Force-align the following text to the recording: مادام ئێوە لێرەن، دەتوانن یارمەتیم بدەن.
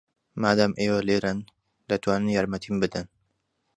مادام 0.41 0.71
ئێوە 0.79 0.99
لێرەن، 1.07 1.39
دەتوانن 1.89 2.27
یارمەتیم 2.35 2.75
بدەن. 2.83 3.07